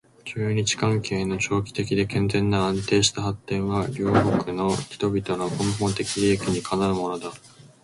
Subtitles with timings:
[0.25, 7.31] 中日関係の長期的で健全な安定した発展は両国の人々の根本的利益にかなうものだ